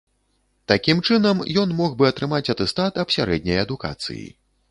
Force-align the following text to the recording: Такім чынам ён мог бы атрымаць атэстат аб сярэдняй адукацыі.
Такім 0.71 1.01
чынам 1.09 1.43
ён 1.65 1.75
мог 1.83 1.91
бы 2.01 2.09
атрымаць 2.11 2.51
атэстат 2.55 2.93
аб 3.05 3.13
сярэдняй 3.19 3.63
адукацыі. 3.67 4.27